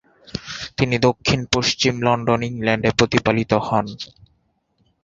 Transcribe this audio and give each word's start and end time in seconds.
তিনি 0.77 0.95
দক্ষিণ 1.07 1.39
পশ্চিম 1.53 1.93
লন্ডন, 2.01 2.39
ইংল্যান্ডে 2.49 2.89
প্রতিপালিত 2.99 3.51
হন। 3.67 3.85